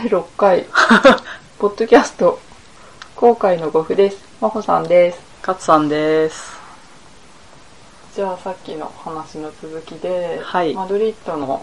[0.00, 0.64] 第6回、
[1.60, 2.40] ポッドキャスト、
[3.16, 4.24] 後悔のご夫です。
[4.40, 5.20] まほさんです。
[5.46, 6.58] 勝さんです。
[8.14, 11.62] じゃあさっきの話の続きで、はいマドリッドの、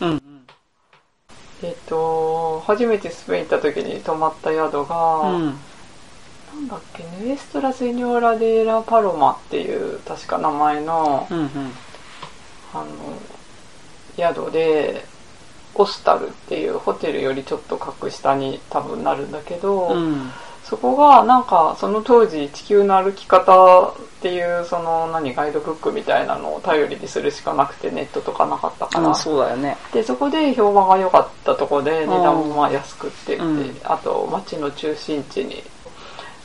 [0.00, 0.22] うんうん。
[1.62, 5.44] えっ、と、初めてスペイン行った時に泊まった宿が、うん。
[5.44, 5.50] な
[6.54, 11.72] んだっけ、ヌエストラ・セニョーラ・デーラ・パロマっていう、確か名前の、うんうん。
[12.72, 12.86] あの、
[14.16, 15.04] 宿で、
[15.78, 20.30] オスタルっていうホテルよりちょっと格下に多分なるんだけど、うん。
[20.66, 29.76] そこがなんかその当時地球の歩き方っていうその何ガイドブックみたいなのを頼りにするしかなくてネットとかなかったから、うん、そうだよね。
[29.92, 35.62] でそこで評判が良かったとこで値段もまあ安くって、うんであと街の中心地に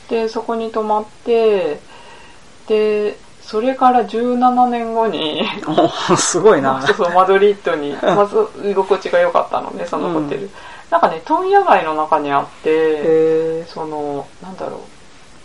[0.08, 1.80] でそこに泊まって
[2.68, 3.18] で
[3.52, 5.42] それから17年後に
[6.10, 6.80] おすごいな。
[6.86, 10.48] そうそうマドリッドにまず居心地が良かったのねそのホテル、
[10.90, 14.80] なんかね問屋街の中にあってへそのなんだろう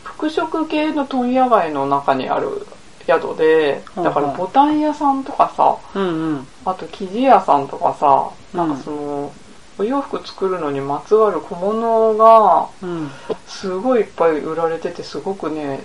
[0.03, 2.65] 服飾系の問屋街の中にある
[3.05, 6.47] 宿でだからうんうんボタン屋さんとかさうんうん。
[6.63, 9.33] あと生地屋さんとかさうんなんかその、
[9.79, 13.09] お洋服作るのにまつわる小物がうん。
[13.47, 15.81] すごいいっぱい売られててすごくね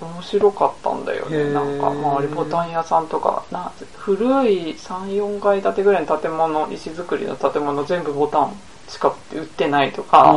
[0.00, 1.52] 面白かったんだよね。
[1.52, 10.34] なんか周りボタン屋さんとかな古い34階建てぐらいの建物石造りの建物全部ボタンしか売ってないとか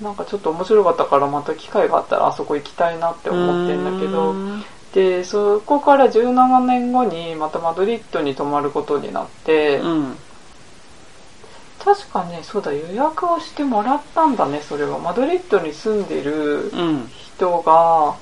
[0.00, 4.64] なんかちょっと面白かったからまた機会があったらあそこ行きたいなって思ってんだけどうん。
[4.92, 10.16] でそこから17年後にまたマドリッドに泊まることになって、うん。
[11.84, 17.08] 確かねそうだ予約をしてもらったんだねそれはマドリッドに住んでるうん。
[17.36, 18.14] 人が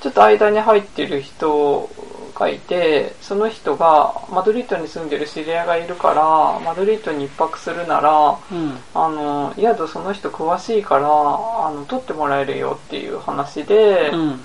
[0.00, 1.88] ちょっと間に入ってる人
[2.34, 8.76] がいてその人がマドリッドに住んでる知り合いがいるからマドリッドに一泊するならうん。
[8.92, 14.40] あの宿その人詳しいからあの取ってもらえるよっていう話で、うん。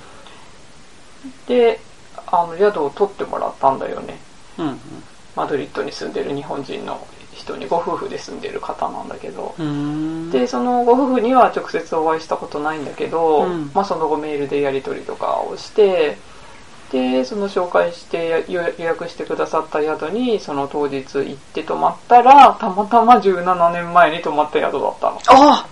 [1.47, 1.79] で
[2.27, 4.17] あの宿を取ってもらったんだよね
[4.57, 4.79] うん。
[5.35, 7.05] マドリッドに住んでる日本人の
[7.41, 7.67] 人に。
[7.67, 10.31] ご夫婦で住んでる方なんだけど、うん。
[10.31, 13.71] でそのご夫婦には直接お会いしたことないんだけど、うん。
[13.73, 16.17] まあ、その後メールでやり取りとかをして
[16.91, 25.21] でその紹介して予予約してくださった宿にその当日行って泊まったらたまたま17年前に泊まった宿だったの。
[25.27, 25.65] あ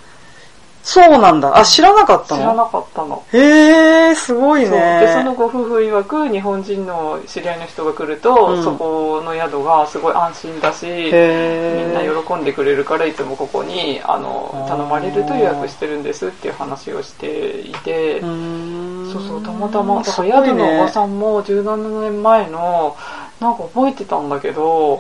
[0.92, 1.56] そうなんだ。
[1.56, 2.42] あ、知らなかったの？
[2.42, 3.24] 知らなかったの。
[3.32, 4.70] へえ、すごいね。
[5.02, 8.64] でそのご夫婦曰く日本人の知り合いの人が来ると、うん。
[8.64, 12.10] そこの宿がすごい安心だしみへんなえ。
[12.28, 19.10] 喜んでくれるからいつもここにあの頼まれると予約してるんですっていう話をしていて、うん。
[19.14, 20.02] そうそうたまたま。
[20.02, 22.98] だから宿のおばさんも17年前の
[23.40, 24.94] なんか覚えてたんだけど。
[24.94, 25.00] お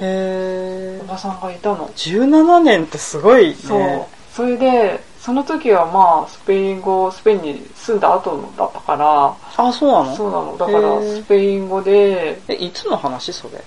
[1.07, 3.55] ばさんがいたの、17年ってすごいね。
[3.55, 4.05] そう。
[4.31, 10.15] それでその時はまあスペイン語スペインに住んだ後だったからあ、そうなの？
[10.15, 10.57] そうなの。
[10.57, 13.61] だからスペイン語でえ、いつの話それ？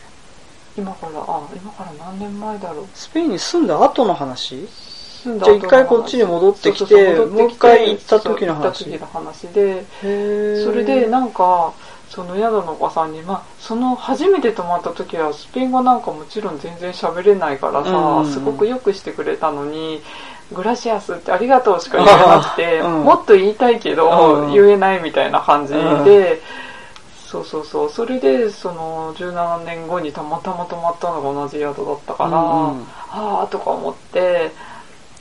[0.77, 2.87] 今からあ今から何年前だろう。
[2.95, 4.67] スペインに住んだ後の話？
[5.23, 8.87] 住んだじゃあ一回こっちに戻ってきてもう一回行った時の話？
[8.91, 11.75] 行った時の話でへそれでなんか
[12.09, 20.03] その宿のおばさんに、まあ、その初めて泊まった時はスペイン語なんかもちろん全然喋れないからさ、うんすごくよくしてくれたのに
[20.53, 23.05] 「グラシアス」って「ありがとう」しか言えなくて、 うん。
[23.05, 24.53] もっと言いたいけど、うん。
[24.53, 26.05] 言えないみたいな感じで、うん。
[27.27, 27.91] そうそうそう。
[27.91, 34.53] それでその17年後にたまたま泊まったのが同じ宿だったから、ああとか思って。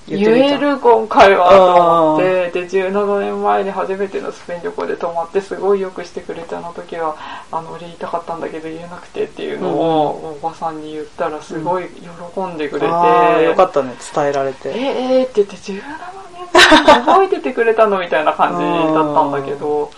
[0.07, 7.16] 言える今回はと思ってで17年前に初めてのスペイン旅行で泊まってすごいよくしてくれてあの時は
[7.51, 14.69] あの俺言いたかったんだけど言えなくてっていうのをおばさんに言ったらすごい喜んでくれて、ああよかったね伝えられて。
[14.69, 15.81] ええー、って言って17年
[16.53, 18.59] 前に覚えててくれたのみたいな感じ
[18.94, 19.91] だったんだけど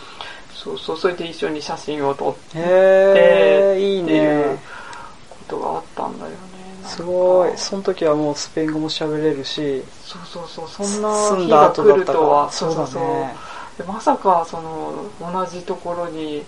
[0.54, 4.60] そうそうそれで一緒に写真を撮ってっていうね
[5.30, 6.32] ことがあったんだよ
[6.96, 7.58] すごい。
[7.58, 9.84] その時はもうスペイン語も喋れるし。
[10.06, 10.68] そうそうそう。
[10.68, 12.46] そんな日が来るとは。
[12.46, 13.36] らそうだね。
[13.78, 16.44] でまさかその同じところに、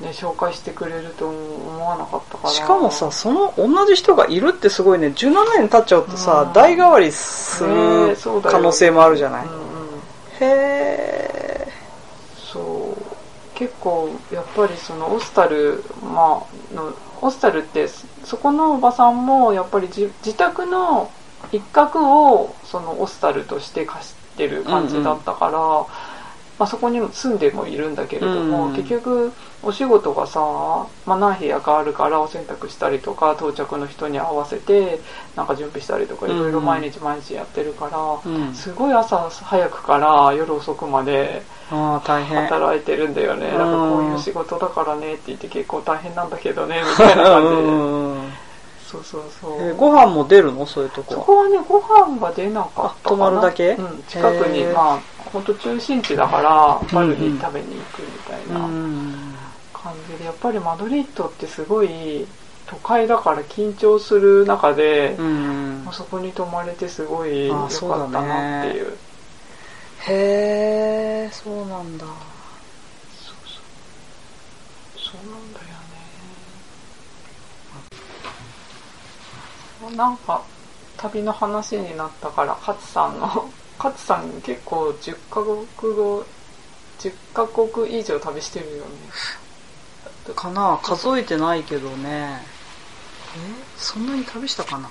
[0.00, 2.50] ね、紹介してくれると思わなかったから。
[2.50, 5.08] しかもさその同じ人がいるってすごいね。
[5.08, 6.52] 17年経っちゃうとさうん。
[6.52, 9.46] 代替わりすねる可能性もあるじゃない？
[9.46, 9.48] へ
[10.40, 11.68] え
[12.52, 13.02] そう。
[13.54, 16.92] 結構やっぱりそのオスタル、まあ、の
[17.22, 17.88] オスタルって
[18.26, 21.10] そこのおばさんもやっぱり自自宅の
[21.52, 25.86] 一角をそのオスタルとして貸してる感じだったから、
[26.58, 28.74] まあ、そこに住んでもいるんだけれども、うん。
[28.74, 29.32] 結局
[29.62, 30.40] お仕事がさ、
[31.04, 35.00] まあ、何部屋かあるからお洗濯したりとか到着の人に合わせて
[35.36, 38.54] なんか準備したりとかいろいろ毎日毎日やってるから、うん。
[38.54, 42.46] すごい朝早くから夜遅くまでああ大変。
[42.46, 43.58] 働いてるんだよね、うん。
[43.58, 47.54] なんかこういう仕事だからねって言って結構大変なんだけどねみたいな感じで。
[47.62, 48.32] うん。
[48.78, 50.64] そうそうそう、えご飯も出るの？
[50.64, 51.20] そういうとこは。
[51.20, 52.88] そこはねご飯は出なかったかな。
[52.88, 53.74] あ泊まるだけ？
[53.74, 59.34] うん、近くにまあ本当中心地だからバルに食べに行くみたいなうん
[59.72, 62.26] 感じでやっぱりマドリッドってすごい
[62.66, 67.68] 都会だから緊張する中で、うんあそこに泊まれてすごい良かっ
[68.12, 68.98] たなっていう。
[70.08, 72.06] へえそうなんだ。
[72.06, 72.16] そう
[73.44, 73.60] そ
[74.96, 74.98] う。
[74.98, 75.66] そうなんだよ
[79.92, 79.96] ね。
[79.96, 80.42] なんか
[80.96, 86.24] 旅の話になったから勝さんの勝さん結構10カ国語
[86.98, 88.90] 10カ国以上旅してるよね。
[90.34, 90.78] かな？
[90.82, 92.40] 数えてないけどね。
[93.36, 93.38] え
[93.76, 94.88] そんなに旅したかな？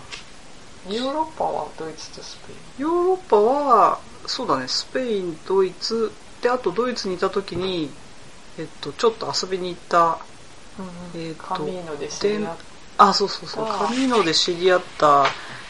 [0.89, 2.59] ヨーロッパはドイツとスペイン？
[2.83, 4.67] ヨーロッパはそうだね。
[4.67, 6.11] スペインドイツ。
[6.41, 7.89] であとドイツにいた時に
[8.59, 10.19] えっとちょっと遊びに行った
[11.15, 12.57] えーとカミーノで知り合っ
[12.97, 13.65] あそうそうそう。
[13.65, 15.25] カミーノで知り合った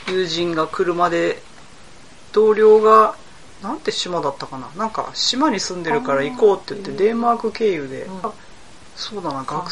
[0.09, 1.41] 友人が車で
[2.35, 3.15] 同僚が
[3.61, 4.69] なんて島だったかな？
[4.75, 8.25] なんか島に住んでるから行こうって言ってデンマーク経由で、うん。
[8.25, 8.33] あ
[8.93, 9.69] そうだな3カ学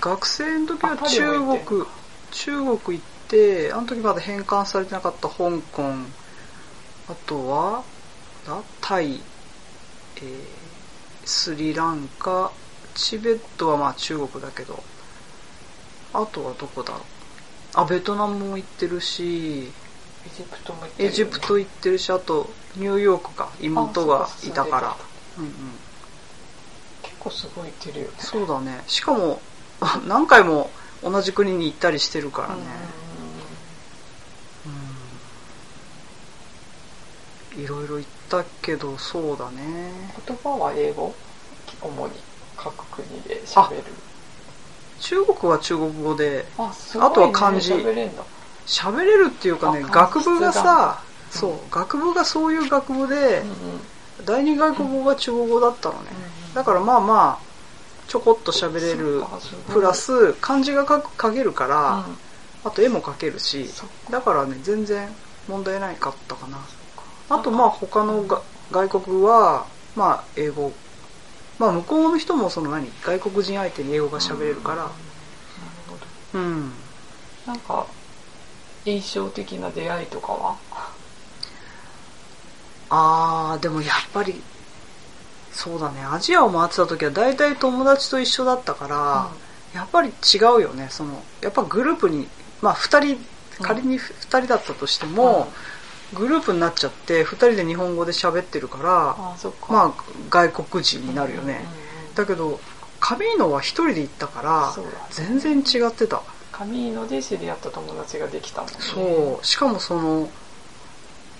[0.00, 1.86] 学生の時は中国
[2.32, 5.84] 中国行ってあの時まだ返還されてなかった香港。
[7.08, 7.84] あとは
[8.44, 9.22] だタイ、
[10.16, 10.44] えー
[11.24, 12.50] スリランカ。
[12.94, 14.82] チベットはまあ中国だけど。
[16.12, 17.02] あとはどこだろう？
[17.74, 19.68] あベトナムも行ってるし。
[19.68, 19.85] エ
[20.34, 21.08] ジプトも行ってる。
[21.08, 23.48] エジプト行ってるしあとニューヨークか。
[23.60, 24.96] 妹がいたから。
[25.38, 25.52] ううんうん
[27.02, 28.12] 結構すごい行ってるよね。
[28.18, 28.82] そうだね。
[28.86, 29.40] しかも
[30.06, 30.70] 何回も
[31.02, 32.62] 同じ国に行ったりしてるからね、
[37.54, 37.62] うん。
[37.62, 40.12] いろいろ行ったけどそうだね。
[40.26, 41.14] 言葉は英語？
[41.80, 42.12] 主に
[42.56, 43.84] 各国で喋る。
[44.98, 47.72] 中国は中国語であとは漢字
[48.66, 53.80] 喋れるっていうかねあ学部がさ筆談そう学部がそういう学部でうんうん
[54.24, 56.10] 第二外国語が中国語だったのね。
[56.48, 57.46] うんだからまあまあ
[58.06, 59.22] ちょこっと喋れる
[59.70, 62.18] プラス漢字が書く書けるからうん。
[62.64, 63.70] あと絵も描けるし
[64.10, 65.14] だからね全然
[65.46, 66.66] 問題ないかったかな。
[67.28, 70.72] あとまあ他のが外国はまあ英語。
[71.58, 72.90] まあ向こうの人もその何？
[73.02, 74.76] 外国人相手に英語が喋れるから。
[74.76, 74.92] なる
[75.86, 76.06] ほど。
[76.32, 76.72] うん。
[77.46, 77.86] なんか
[78.86, 80.56] 印象的な出会いとかは？
[82.88, 84.40] あーでもやっぱり
[85.52, 86.02] そうだね。
[86.04, 89.30] アジアを回ってた時は大体友達と一緒だったから、
[89.74, 90.88] やっぱり違うよね。
[90.90, 92.28] そのやっぱグループに
[92.62, 93.18] まあ2人
[93.62, 95.48] 仮に2人だったとしても、
[96.14, 99.16] グループになっちゃって2人で日本語で喋ってるから
[99.68, 99.94] まあ
[100.30, 101.86] 外国人になるよね、うんうんうん
[102.16, 102.60] だけど
[102.98, 104.74] カミーノは1人で行ったから
[105.10, 106.22] 全然違ってた
[106.56, 108.76] カミーノで知り合った友達ができたもんね。
[108.80, 109.46] そう。
[109.46, 110.26] しかもその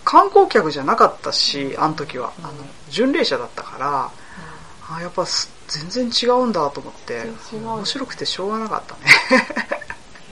[0.04, 2.44] 観光客じゃなかったしあの時は、うん。
[2.44, 2.54] あの
[2.90, 4.10] 巡礼者だったから
[4.94, 7.24] あやっぱす全然違うんだと思って。
[7.52, 9.00] 面白くてしょうがなかったね。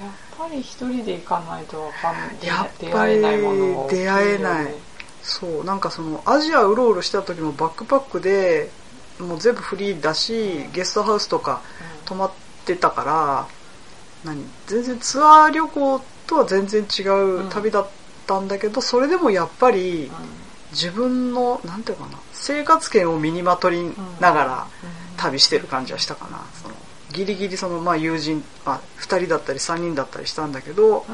[0.00, 2.46] やっぱり一人で行かないとわかんない。
[2.46, 4.74] やっ出ぱり会えないもの出会えない。
[5.22, 5.64] そう。
[5.64, 8.70] なんかそのアジアうろうろした時もバックパックで
[9.18, 11.62] もう全部フリーだしゲストハウスとか
[12.04, 12.32] 泊まっ
[12.66, 13.48] てたから
[14.24, 14.44] 何？
[14.66, 17.88] 全然ツアー旅行とは全然違う旅だっ
[18.26, 20.10] たんだけど、それでもやっぱり
[20.70, 24.66] 自分のなんていうかな生活圏を身にまとりながら
[25.16, 26.44] 旅してる感じはしたかな。
[26.60, 26.74] その
[27.12, 31.06] ギリギリそのまあ友人、まあ、2人だったり3人だったりしたんだけど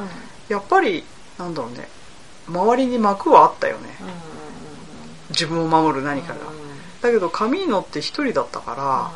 [0.48, 1.04] やっぱり
[1.38, 1.88] なんだろうね
[2.48, 3.96] 周りに膜はあったよね。
[5.30, 6.40] 自分を守る何かが。
[7.02, 9.12] だけどカミーノって1人だったから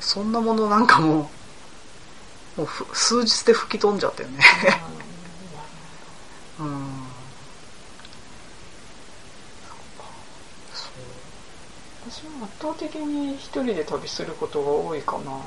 [0.00, 1.26] そんなものなんかもう
[2.58, 4.40] もうふ数日で吹き飛んじゃったよね。
[12.10, 15.40] 私も圧倒的に一人で旅することが多いかな。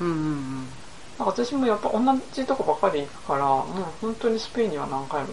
[0.00, 0.68] うんうんうん。
[1.18, 2.00] 私もやっぱ同
[2.32, 3.66] じとこばっかり行くからもう
[4.00, 5.30] 本当にスペインには何回も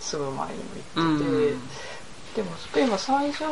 [0.00, 1.60] 住む前にも行ってて、うん。
[2.34, 3.42] でもスペインは最初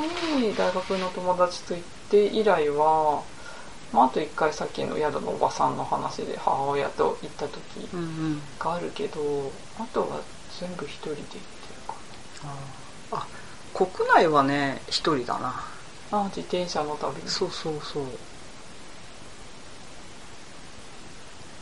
[0.40, 3.22] に大学の友達と行って以来は、
[3.92, 8.04] まあ、あと一回さっきの宿のおばさんの話で母親と行った時うんう
[8.36, 8.42] ん。
[8.58, 11.26] があるけどあとは全部一人で行っ
[11.60, 12.02] てるか
[12.42, 13.28] ああ
[13.72, 15.66] 国内はね一人だな。
[16.10, 18.02] なあ自転車の旅いそうそうそ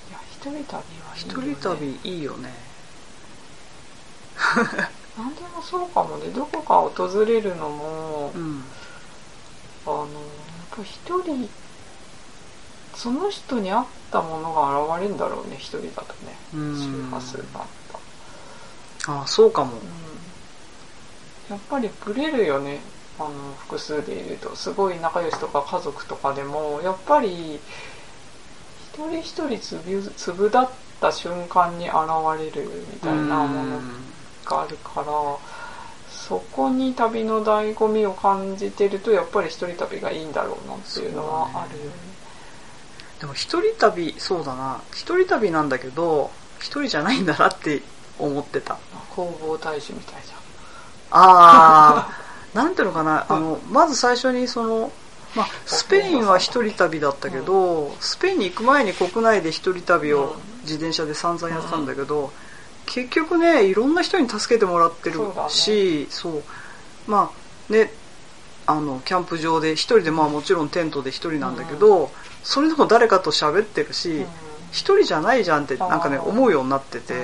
[0.08, 0.10] う。
[0.10, 2.72] や一人旅はいいね、人旅いいよね。
[5.16, 6.30] 何でもそうかもね。
[6.30, 8.64] どこか訪れるのも、うん。
[9.86, 11.54] あのやっぱ一人
[12.96, 16.34] その人に合ったものが現れるんだろうね一人だとね。
[16.54, 16.76] うん。
[16.76, 17.66] 周波数があっ
[19.04, 19.72] た、あそうかも。
[19.72, 19.78] うん、
[21.50, 22.80] やっぱりブレるよね
[23.18, 24.56] あの複数でいると。
[24.56, 27.60] すごい仲良しとか家族とかでもやっぱり
[28.94, 31.96] 一人一人粒粒だった瞬間に現
[32.38, 33.80] れるみたいなもの
[34.46, 35.06] があるから
[36.08, 41.78] そこに旅の醍醐味を感じてるとやっぱり一人旅がいいんだろうなっていうのはある。
[41.78, 42.15] よね。
[43.20, 44.80] でも一人旅そうだな。
[44.92, 47.82] 一人旅なんだけど一人じゃないんだなって
[48.18, 48.78] 思ってた。
[49.14, 50.32] 弘法大師みたいじ
[51.10, 53.26] ああなんていうのかな。
[53.28, 54.92] あのまず最初にその、
[55.34, 62.32] まあ、スペインは一人旅だったけど、スペインに行く前に国内で一人旅を自転車で散々やってたんだけど、
[62.86, 66.42] 結局ねいろんな人に助けてもらってるしそう,、
[67.06, 67.32] ま
[67.68, 67.90] あね
[68.66, 72.10] あのキャンプ場で一人でまあもちろんテントで一人なんだけど、
[72.46, 74.16] それでも誰かと喋ってるし、ゃん。
[74.18, 74.26] うん。
[74.70, 77.14] 一人じゃないじゃんってなんかね思うようになってて、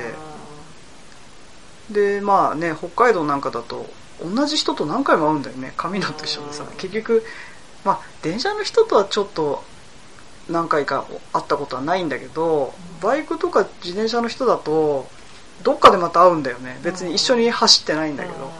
[1.91, 3.87] でまあね北海道なんかだと
[4.21, 5.73] 同じ人と何回も会うんだよね。
[5.77, 6.65] 髪のと一緒でさ。
[6.65, 6.77] うん。
[6.77, 7.25] 結局
[7.85, 9.63] まあ電車の人とはちょっと
[10.51, 15.09] 何回か会ったことはないんだけどバイクとか自転車の人だと
[15.63, 16.81] どっかでまた会うんだよね。
[16.83, 18.51] 別に一緒に走ってないんだけど、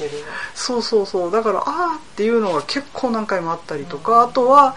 [0.00, 0.20] てる。
[0.20, 0.24] よ。
[0.54, 1.30] そうそうそう。
[1.30, 4.74] だからああっていうのが結構何回もあったりとか、あとは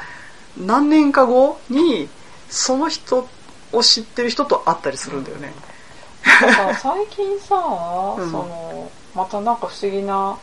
[0.57, 2.09] 何年か後に
[2.49, 3.27] その人
[3.71, 5.53] を知ってる人と会ったりするんだよね、
[6.23, 7.55] だから最近さ、
[8.17, 8.31] うん。
[8.31, 10.37] そのまたなんか不思議な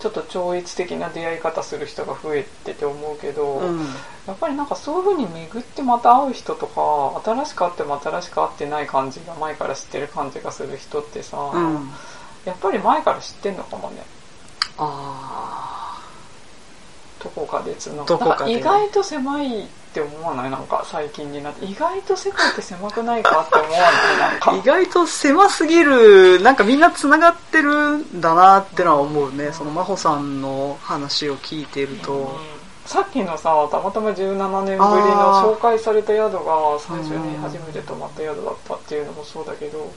[0.00, 3.80] ちょっと超越的な出会い方する人が増えてて思うけど、うん。
[4.26, 11.90] やっぱりなんかそういう風に巡ってまた会う人とか新しく会っても新しく会ってない感じが前から知ってる感じがする人ってさ、うん。
[12.44, 14.04] やっぱり前から知ってんのかもね
[14.78, 16.00] あ
[17.22, 20.50] どこかでつなどこか意外と狭いって思わない？
[20.50, 21.66] なんか最近になって。
[21.66, 24.18] 意外と世界って狭くないかって思わない？
[24.18, 24.52] なんか。
[24.52, 26.40] あ意外と狭すぎる。
[26.42, 29.52] なんかみんなつながってるんだなってのは思うね。
[29.52, 32.58] その真帆さんの話を聞いていると、うん
[32.88, 39.92] さっきのさたまたま17年ぶりの紹介された宿が最初に初めて泊まった宿だったっていうのもそうだけど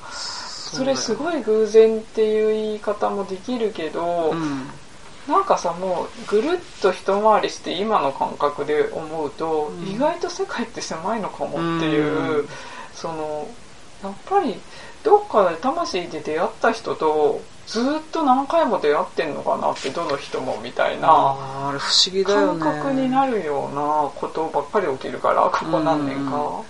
[0.77, 4.67] それすいごい偶然っていう言い方もできるけど、うん。
[5.27, 9.87] なんかさもうぐるっと一回りして今の感覚で思うと、うん。
[9.87, 12.47] 意外と世界って狭いのかもっていう、うん。
[12.93, 13.47] その
[14.03, 14.55] やっぱり
[15.03, 21.35] どっかで魂で出会った人とずっと何回も出会ってんのかなってどの人もみたいな
[22.25, 26.63] 感覚になるようなことばっかり起きるからここ何年か。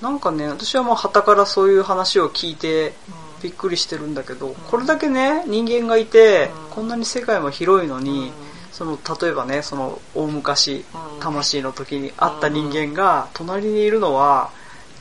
[0.00, 8.32] なんかね私はもう旗からそういう話を聞いてうんびっくりしてるんだけど、これだけね人間がいて、うんこんなに世界も広いのうんに、
[8.70, 11.20] その例えばねその大昔うん。
[11.20, 14.50] 魂の時に会った人間が隣にいるのは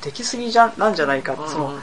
[0.04, 1.50] できすぎじゃなんじゃないか、うん。
[1.50, 1.80] その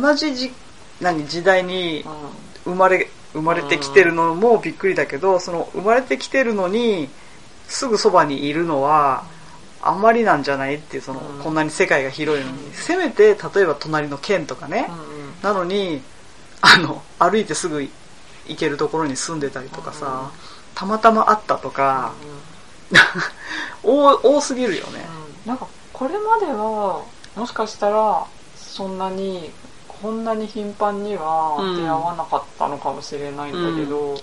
[0.00, 0.52] 同じじ
[1.00, 2.72] 何時代にうん。
[2.72, 7.08] 生まれ生まれてきてるのもびっくりだけどその生まれてきてるのに
[7.66, 9.24] すぐそばにいるのは
[9.80, 11.42] あんまりなんじゃないっていうその、うん。
[11.42, 12.72] こんなに世界が広いのに。
[12.72, 16.00] せめて例えば隣の県とかね、うんうんなのに
[16.60, 17.90] あの歩いてすぐ行
[18.56, 20.30] けるところに住んでたりとかさ、
[20.74, 22.12] たまたま会ったとか、
[23.82, 25.04] 多多すぎるよね、
[25.44, 25.48] うん。
[25.48, 27.04] なんかこれまでは
[27.36, 29.50] もしかしたらそんなに
[29.88, 31.76] こんなに頻繁にはうん。
[31.76, 34.16] 出会わなかったのかもしれないんだけど、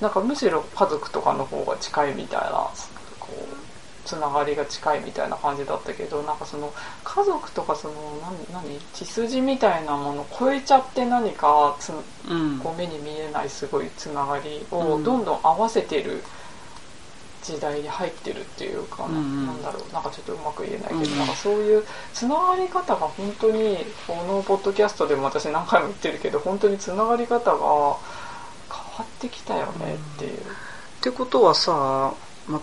[0.00, 2.70] なんかむしろ家族とかの方が近いみたいな
[3.18, 3.57] こう
[4.08, 6.72] つながりが近いみたいな感じだったけどなんかその
[7.04, 8.18] 家族とかその
[8.50, 8.78] 何何？
[8.94, 12.58] 血筋みたいなものを超えちゃって何かつうん。
[12.58, 14.78] こう目に見えないすごいつながりうん。
[14.78, 16.22] をどんどん合わせてる
[17.42, 19.46] 時代に入ってるっていうかな,、うんうん。
[19.46, 19.92] なんだろう。
[19.92, 21.18] なんかちょっとうまく言えないけど、うん。
[21.18, 21.84] なんかそういう
[22.14, 27.98] つながり方が本当にこのポッドキャストでも私何回も言ってるけど本当につながり方が変わ
[29.02, 30.40] ってきたよねっていう。
[30.40, 32.14] ってことはさ、
[32.46, 32.60] ま、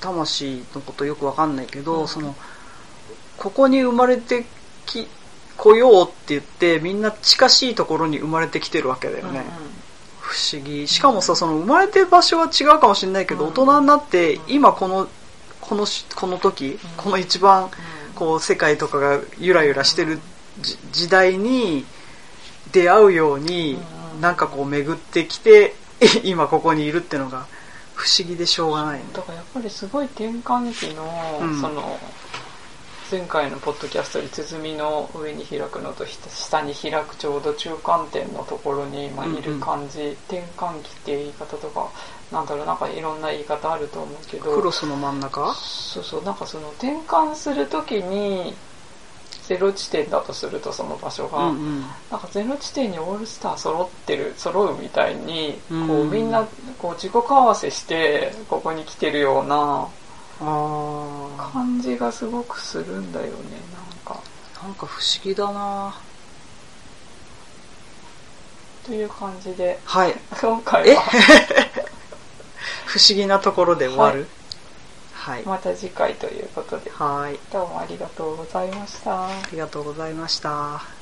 [0.00, 2.34] 魂のことよくわかんないけど、うんその
[3.36, 4.44] ここに生まれて
[4.84, 5.06] き
[5.56, 9.44] 来ようって言ってみんな近しいところに生まれてきてるわけだよね、
[10.18, 10.88] 不思議。
[10.88, 13.50] しかもさその生まれてる場所は違うかもしれないけど、うん。
[13.50, 15.08] 大人になって今この
[15.60, 17.70] このしこの時、この一番
[18.16, 20.18] こう世界とかがゆらゆらしてる
[20.60, 21.84] じ時代に
[22.72, 23.78] 出会うように、
[24.14, 24.20] うん。
[24.20, 25.76] なんかこう巡ってきて
[26.24, 27.46] 今ここにいるってのが
[27.98, 29.00] 不思議でしょうがない。
[29.00, 31.04] ねだからやっぱりすごい転換期の、
[31.40, 31.60] うん。
[31.60, 31.98] その
[33.10, 41.90] 前回のポッドキャストで鼓の上に開くのと下に開くちょうど中間点のところに今いる感じ、転換期っていう言い方とか
[42.30, 44.54] なんだろうなんかいろんな言い方あると思うけど。
[44.54, 45.54] クロスの真ん中？
[45.54, 46.22] そうそう。
[46.22, 48.54] なんかその転換するときに
[49.48, 51.80] ゼロ地点だとするとその場所が、うんうん。
[52.10, 56.46] なんかゼロ地点にオールスター揃ってる揃うみたいにこううんみんな
[56.78, 59.88] こう自己顔合わせしてここに来てるような
[60.38, 63.32] 感じがすごくするんだよね
[63.72, 64.20] なんか。
[64.62, 65.94] なんか不思議だな。
[68.84, 70.14] という感じではい。
[70.40, 71.02] 今回は。
[72.86, 74.26] 不思議なところで終わる？
[75.28, 75.44] はい。
[75.44, 76.90] また次回ということで。
[76.90, 77.38] はい。
[77.50, 79.28] どうもありがとうございました。
[79.28, 80.97] ありがとうございました